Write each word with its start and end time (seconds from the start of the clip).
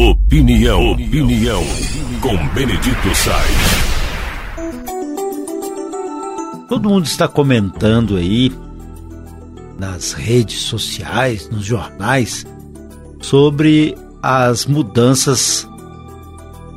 Opinião, 0.00 0.92
opinião, 0.92 1.62
com 2.22 2.48
Benedito 2.54 3.14
Sainz. 3.14 3.90
Todo 6.70 6.88
mundo 6.88 7.04
está 7.04 7.28
comentando 7.28 8.16
aí 8.16 8.50
nas 9.78 10.14
redes 10.14 10.60
sociais, 10.62 11.50
nos 11.50 11.66
jornais, 11.66 12.46
sobre 13.20 13.94
as 14.22 14.64
mudanças 14.64 15.68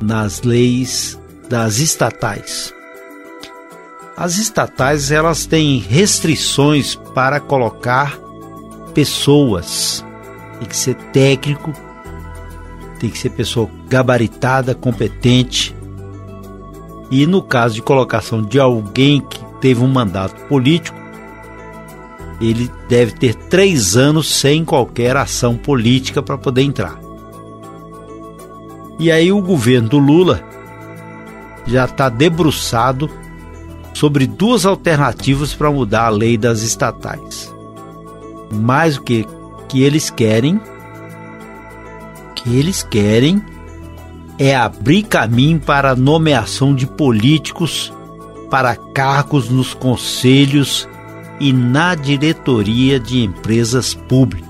nas 0.02 0.42
leis 0.42 1.18
das 1.48 1.78
estatais. 1.78 2.74
As 4.18 4.36
estatais 4.36 5.10
elas 5.10 5.46
têm 5.46 5.78
restrições 5.78 6.94
para 7.14 7.40
colocar 7.40 8.18
pessoas. 8.92 10.04
Tem 10.58 10.68
que 10.68 10.76
ser 10.76 10.94
técnico, 11.10 11.72
tem 12.98 13.10
que 13.10 13.18
ser 13.18 13.30
pessoa 13.30 13.68
gabaritada, 13.88 14.74
competente. 14.74 15.74
E 17.10 17.26
no 17.26 17.42
caso 17.42 17.76
de 17.76 17.82
colocação 17.82 18.42
de 18.42 18.58
alguém 18.58 19.20
que 19.20 19.38
teve 19.60 19.82
um 19.82 19.88
mandato 19.88 20.40
político, 20.46 20.96
ele 22.40 22.70
deve 22.88 23.12
ter 23.12 23.34
três 23.34 23.96
anos 23.96 24.28
sem 24.28 24.64
qualquer 24.64 25.16
ação 25.16 25.56
política 25.56 26.22
para 26.22 26.36
poder 26.36 26.62
entrar. 26.62 26.98
E 28.98 29.10
aí 29.10 29.32
o 29.32 29.40
governo 29.40 29.88
do 29.88 29.98
Lula 29.98 30.42
já 31.66 31.84
está 31.84 32.08
debruçado 32.08 33.10
sobre 33.92 34.26
duas 34.26 34.66
alternativas 34.66 35.54
para 35.54 35.70
mudar 35.70 36.06
a 36.06 36.10
lei 36.10 36.36
das 36.36 36.62
estatais. 36.62 37.52
Mais 38.52 38.96
o 38.96 39.02
que 39.02 39.26
que 39.68 39.82
eles 39.82 40.10
querem, 40.10 40.60
que 42.44 42.54
eles 42.54 42.82
querem 42.82 43.42
é 44.38 44.54
abrir 44.54 45.04
caminho 45.04 45.58
para 45.58 45.92
a 45.92 45.96
nomeação 45.96 46.74
de 46.74 46.86
políticos 46.86 47.92
para 48.50 48.76
cargos 48.76 49.48
nos 49.48 49.72
conselhos 49.72 50.88
e 51.40 51.52
na 51.52 51.94
diretoria 51.94 53.00
de 53.00 53.24
empresas 53.24 53.94
públicas. 53.94 54.48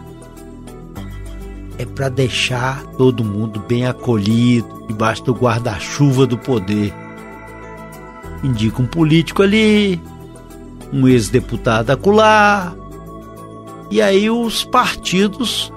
É 1.79 1.85
para 1.85 2.09
deixar 2.09 2.85
todo 2.99 3.25
mundo 3.25 3.63
bem 3.67 3.87
acolhido, 3.87 4.85
debaixo 4.87 5.25
do 5.25 5.33
guarda-chuva 5.33 6.27
do 6.27 6.37
poder. 6.37 6.93
Indica 8.43 8.83
um 8.83 8.87
político 8.87 9.43
ali, 9.43 10.01
um 10.93 11.09
ex-deputado 11.09 11.91
acolá, 11.91 12.75
e 13.91 14.03
aí 14.03 14.29
os 14.29 14.65
partidos 14.65 15.73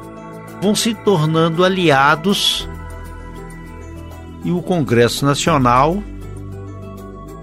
vão 0.61 0.75
se 0.75 0.93
tornando 0.93 1.63
aliados 1.63 2.67
e 4.43 4.51
o 4.51 4.61
Congresso 4.61 5.25
Nacional 5.25 6.01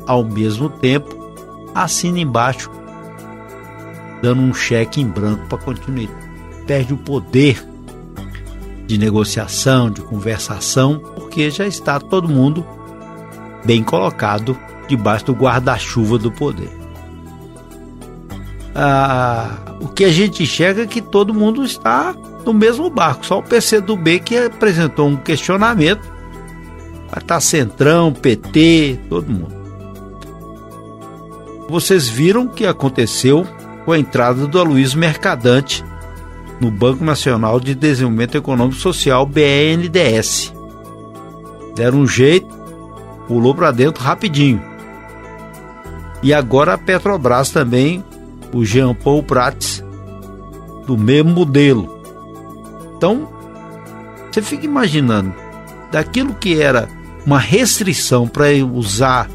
ao 0.07 0.25
mesmo 0.25 0.69
tempo, 0.69 1.17
assina 1.75 2.19
embaixo, 2.19 2.71
dando 4.23 4.43
um 4.43 4.55
cheque 4.55 5.01
em 5.01 5.07
branco 5.07 5.47
para 5.49 5.59
continuidade. 5.59 6.25
Perde 6.67 6.95
o 6.95 6.97
poder 6.97 7.67
de 8.87 8.99
negociação, 8.99 9.91
de 9.91 10.01
conversação, 10.03 10.99
porque 11.15 11.51
já 11.51 11.67
está 11.67 11.99
todo 11.99 12.29
mundo 12.29 12.65
bem 13.65 13.83
colocado 13.83 14.57
debaixo 14.89 15.27
do 15.27 15.33
guarda-chuva 15.33 16.19
do 16.19 16.31
poder. 16.31 16.84
Ah, 18.75 19.77
o 19.81 19.89
que 19.89 20.05
a 20.05 20.11
gente 20.11 20.43
enxerga 20.43 20.83
é 20.83 20.87
que 20.87 21.01
todo 21.01 21.33
mundo 21.33 21.65
está 21.65 22.15
no 22.45 22.53
mesmo 22.53 22.91
barco, 22.91 23.25
só 23.25 23.39
o 23.39 23.43
PCdoB 23.43 24.21
que 24.21 24.37
apresentou 24.37 25.09
um 25.09 25.17
questionamento. 25.17 26.13
Estar 27.17 27.41
Centrão, 27.41 28.13
PT, 28.13 28.99
todo 29.09 29.31
mundo. 29.31 29.55
Vocês 31.69 32.09
viram 32.09 32.45
o 32.45 32.49
que 32.49 32.67
aconteceu 32.67 33.47
com 33.85 33.93
a 33.93 33.99
entrada 33.99 34.47
do 34.47 34.59
Aloysio 34.59 34.99
Mercadante 34.99 35.85
no 36.61 36.71
Banco 36.71 37.05
Nacional 37.05 37.61
de 37.61 37.75
Desenvolvimento 37.75 38.37
Econômico 38.37 38.79
Social, 38.79 39.25
BNDES. 39.27 40.53
Deram 41.75 41.99
um 41.99 42.07
jeito, 42.07 42.49
pulou 43.29 43.55
para 43.55 43.71
dentro 43.71 44.03
rapidinho. 44.03 44.63
E 46.23 46.33
agora 46.33 46.75
a 46.75 46.79
Petrobras 46.79 47.51
também, 47.51 48.03
o 48.55 48.65
Jean 48.65 48.95
Paul 48.95 49.23
Prats, 49.23 49.85
do 50.87 50.97
mesmo 50.97 51.31
modelo. 51.31 51.99
Então, 52.97 53.29
você 54.31 54.41
fica 54.41 54.65
imaginando, 54.65 55.35
daquilo 55.91 56.35
que 56.35 56.61
era 56.61 56.89
uma 57.27 57.39
restrição 57.39 58.29
para 58.29 58.47
usar 58.73 59.29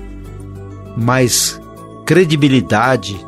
mais 0.96 1.62
credibilidade 2.06 3.20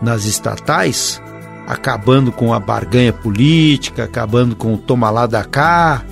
nas 0.00 0.24
estatais, 0.24 1.20
acabando 1.66 2.32
com 2.32 2.54
a 2.54 2.58
barganha 2.58 3.12
política, 3.12 4.04
acabando 4.04 4.56
com 4.56 4.74
o 4.74 4.78
toma 4.78 5.10
lá 5.10 5.26
da 5.26 5.44
cá. 5.44 6.02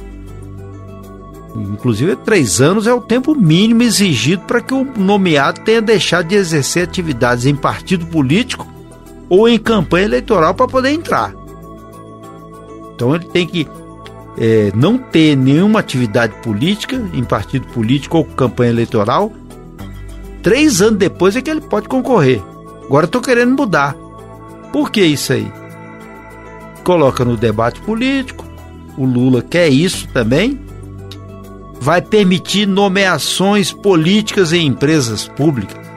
Inclusive, 1.57 2.15
três 2.17 2.61
anos 2.61 2.87
é 2.87 2.93
o 2.93 3.01
tempo 3.01 3.35
mínimo 3.35 3.83
exigido 3.83 4.43
para 4.43 4.61
que 4.61 4.75
o 4.75 4.85
nomeado 4.85 5.61
tenha 5.63 5.81
deixado 5.81 6.29
de 6.29 6.35
exercer 6.35 6.85
atividades 6.85 7.47
em 7.47 7.55
partido 7.55 8.07
político 8.07 8.78
ou 9.29 9.49
em 9.49 9.59
campanha 9.59 10.07
eleitoral 10.07 10.55
para 10.55 10.67
poder 10.67 10.91
entrar. 10.91 11.35
Então, 12.95 13.15
ele 13.15 13.25
tem 13.27 13.47
que 13.47 13.67
é, 14.37 14.73
não 14.75 14.99
ter 14.99 15.37
nenhuma 15.37 15.81
atividade 15.81 16.35
política 16.43 16.97
em 17.13 17.25
partido 17.25 17.67
político 17.69 18.19
ou 18.19 18.25
campanha 18.25 18.71
eleitoral 18.71 19.33
Três 20.43 20.81
anos 20.81 20.99
depois 20.99 21.37
é 21.37 21.43
que 21.43 21.51
ele 21.51 21.61
pode 21.61 21.89
concorrer. 21.89 22.43
Agora 22.85 23.07
estou 23.07 23.21
querendo 23.21 23.57
mudar. 23.57 23.95
Por 24.73 24.91
que 24.91 25.03
isso 25.03 25.33
aí? 25.33 25.51
Coloca 26.85 27.25
no 27.25 27.37
debate 27.37 27.81
político. 27.81 28.45
O 28.97 29.05
Lula 29.05 29.43
quer 29.43 29.69
isso 29.69 30.09
também. 30.09 30.61
Vai 31.81 32.03
permitir 32.03 32.67
nomeações 32.67 33.73
políticas 33.73 34.53
em 34.53 34.67
empresas 34.67 35.29
públicas. 35.29 35.88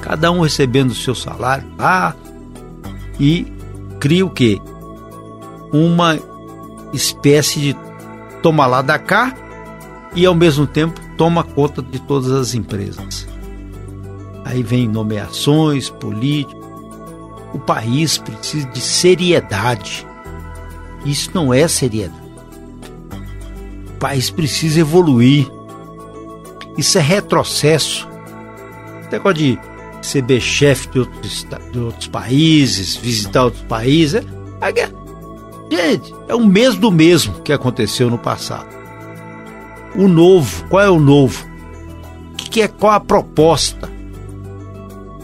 Cada 0.00 0.30
um 0.30 0.40
recebendo 0.40 0.90
o 0.90 0.94
seu 0.94 1.14
salário 1.14 1.66
lá. 1.78 2.14
E 3.18 3.46
cria 3.98 4.24
o 4.24 4.30
quê? 4.30 4.60
Uma 5.72 6.18
espécie 6.92 7.60
de 7.60 7.76
toma 8.42 8.66
lá 8.66 8.82
da 8.82 8.98
cá 8.98 9.34
e 10.14 10.24
ao 10.24 10.34
mesmo 10.34 10.66
tempo 10.66 11.00
toma 11.16 11.42
conta 11.42 11.82
de 11.82 12.00
todas 12.00 12.30
as 12.30 12.54
empresas. 12.54 13.26
Aí 14.44 14.62
vem 14.62 14.86
nomeações, 14.86 15.90
políticos. 15.90 16.64
O 17.52 17.58
país 17.58 18.18
precisa 18.18 18.66
de 18.68 18.80
seriedade. 18.80 20.06
Isso 21.04 21.30
não 21.34 21.52
é 21.52 21.66
seriedade. 21.66 22.20
O 23.90 23.98
país 23.98 24.30
precisa 24.30 24.80
evoluir. 24.80 25.50
Isso 26.76 26.98
é 26.98 27.00
retrocesso. 27.00 28.06
Esse 29.00 29.10
negócio 29.10 29.38
de 29.38 29.58
ser 30.06 30.40
chefe 30.40 30.88
de 30.88 31.00
outros, 31.00 31.46
de 31.72 31.78
outros 31.78 32.08
países, 32.08 32.96
visitar 32.96 33.44
outros 33.44 33.64
países. 33.64 34.22
É, 34.60 34.80
é, 34.80 34.90
gente, 35.70 36.14
é 36.28 36.34
o 36.34 36.46
mesmo 36.46 36.80
do 36.80 36.92
mesmo 36.92 37.40
que 37.42 37.52
aconteceu 37.52 38.08
no 38.08 38.18
passado 38.18 38.76
o 39.96 40.06
novo. 40.08 40.64
Qual 40.68 40.82
é 40.82 40.90
o 40.90 41.00
novo? 41.00 41.44
Que, 42.36 42.50
que 42.50 42.62
é 42.62 42.68
qual 42.68 42.92
a 42.92 43.00
proposta? 43.00 43.88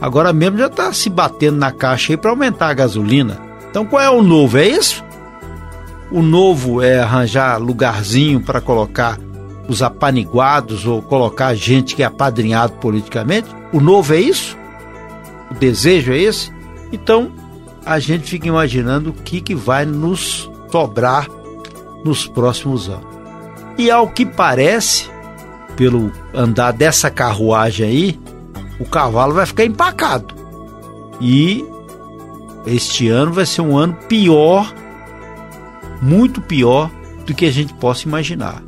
Agora 0.01 0.33
mesmo 0.33 0.59
já 0.59 0.67
está 0.67 0.93
se 0.93 1.09
batendo 1.09 1.59
na 1.59 1.71
caixa 1.71 2.13
aí 2.13 2.17
para 2.17 2.31
aumentar 2.31 2.69
a 2.69 2.75
gasolina. 2.75 3.39
Então 3.71 3.87
qual 3.87 4.03
é 4.03 4.11
o 4.11 4.23
novo? 4.23 4.59
É 4.59 4.67
isso? 4.67 5.05
O 6.11 6.23
novo 6.23 6.83
é 6.83 6.99
arranjar 6.99 7.59
lugarzinho 7.59 8.41
para 8.41 8.61
colocar 8.61 9.19
os 9.69 9.83
apaniguados 9.83 10.87
ou 10.87 11.01
colocar 11.01 11.55
gente 11.55 11.95
que 11.95 12.03
é 12.03 12.07
apadrinhado 12.07 12.73
politicamente? 12.75 13.49
O 13.73 13.81
novo 13.81 14.13
é 14.13 14.21
isso? 14.21 14.59
O 15.53 15.55
desejo 15.55 16.13
é 16.13 16.19
esse? 16.19 16.51
Então 16.91 17.31
a 17.85 17.99
gente 17.99 18.25
fica 18.25 18.49
imaginando 18.49 19.11
o 19.11 19.13
que, 19.13 19.43
que 19.43 19.55
vai 19.55 19.85
nos 19.85 20.51
sobrar 20.71 21.29
nos 22.03 22.27
próximos 22.27 22.89
anos. 22.89 23.05
E 23.77 23.91
ao 23.91 24.09
que 24.09 24.25
parece, 24.25 25.11
pelo 25.77 26.11
andar 26.33 26.73
dessa 26.73 27.11
carruagem 27.11 27.87
aí, 27.87 28.21
o 28.81 28.87
cavalo 28.87 29.35
vai 29.35 29.45
ficar 29.45 29.67
empacado. 29.67 30.35
E 31.21 31.63
este 32.65 33.09
ano 33.09 33.35
vai 33.35 33.45
ser 33.45 33.61
um 33.61 33.77
ano 33.77 33.95
pior, 34.09 34.73
muito 36.01 36.41
pior 36.41 36.91
do 37.27 37.35
que 37.35 37.45
a 37.45 37.53
gente 37.53 37.75
possa 37.75 38.09
imaginar. 38.09 38.63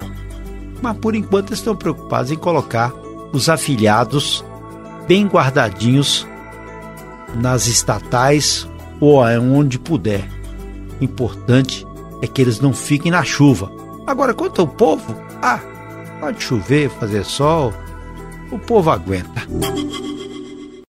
Mas 0.82 0.98
por 0.98 1.14
enquanto 1.14 1.54
estão 1.54 1.74
preocupados 1.74 2.30
em 2.30 2.36
colocar 2.36 2.92
os 3.32 3.48
afiliados 3.48 4.44
bem 5.08 5.26
guardadinhos 5.26 6.26
nas 7.36 7.66
estatais 7.66 8.68
ou 9.00 9.20
onde 9.20 9.78
puder. 9.78 10.28
O 11.00 11.04
importante 11.04 11.86
é 12.22 12.26
que 12.26 12.40
eles 12.40 12.60
não 12.60 12.72
fiquem 12.72 13.10
na 13.10 13.22
chuva 13.24 13.84
Agora, 14.06 14.34
quanto 14.34 14.60
ao 14.60 14.68
povo, 14.68 15.16
ah, 15.40 15.60
pode 16.20 16.42
chover, 16.42 16.90
fazer 16.90 17.24
sol, 17.24 17.72
o 18.50 18.58
povo 18.58 18.90
aguenta. 18.90 19.42